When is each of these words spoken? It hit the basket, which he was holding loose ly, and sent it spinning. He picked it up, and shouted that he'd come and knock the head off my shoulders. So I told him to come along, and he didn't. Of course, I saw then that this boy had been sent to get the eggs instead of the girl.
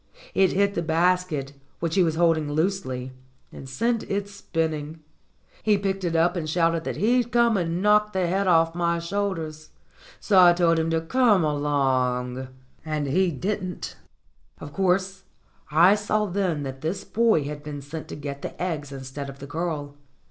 It 0.33 0.53
hit 0.53 0.73
the 0.73 0.81
basket, 0.81 1.53
which 1.79 1.93
he 1.93 2.01
was 2.01 2.15
holding 2.15 2.51
loose 2.51 2.85
ly, 2.87 3.11
and 3.51 3.69
sent 3.69 4.01
it 4.09 4.27
spinning. 4.27 5.01
He 5.61 5.77
picked 5.77 6.03
it 6.03 6.15
up, 6.15 6.35
and 6.35 6.49
shouted 6.49 6.85
that 6.85 6.95
he'd 6.95 7.31
come 7.31 7.55
and 7.55 7.83
knock 7.83 8.11
the 8.11 8.25
head 8.25 8.47
off 8.47 8.73
my 8.73 8.97
shoulders. 8.97 9.69
So 10.19 10.41
I 10.43 10.53
told 10.53 10.79
him 10.79 10.89
to 10.89 11.01
come 11.01 11.43
along, 11.43 12.47
and 12.83 13.05
he 13.05 13.29
didn't. 13.29 13.95
Of 14.59 14.73
course, 14.73 15.25
I 15.69 15.93
saw 15.93 16.25
then 16.25 16.63
that 16.63 16.81
this 16.81 17.03
boy 17.03 17.43
had 17.43 17.61
been 17.61 17.83
sent 17.83 18.07
to 18.07 18.15
get 18.15 18.41
the 18.41 18.59
eggs 18.59 18.91
instead 18.91 19.29
of 19.29 19.37
the 19.37 19.45
girl. 19.45 19.93